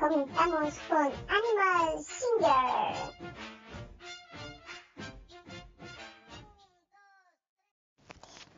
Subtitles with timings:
[0.00, 2.96] comenzamos con Animal Singer.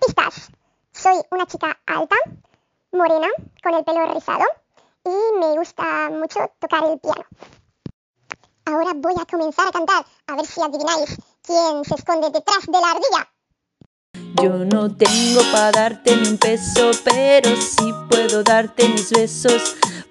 [0.00, 0.50] Pistas.
[0.92, 2.16] Soy una chica alta,
[2.92, 3.26] morena,
[3.62, 4.44] con el pelo rizado
[5.04, 7.24] y me gusta mucho tocar el piano.
[8.64, 12.80] Ahora voy a comenzar a cantar, a ver si adivináis quién se esconde detrás de
[12.80, 13.28] la ardilla.
[14.40, 19.76] Yo no tengo para darte ni un peso, pero sí puedo darte mis besos.